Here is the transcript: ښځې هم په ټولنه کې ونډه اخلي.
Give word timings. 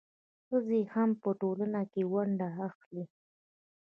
ښځې 0.47 0.79
هم 0.93 1.09
په 1.21 1.29
ټولنه 1.41 1.81
کې 1.91 2.01
ونډه 2.13 2.47
اخلي. 2.67 3.03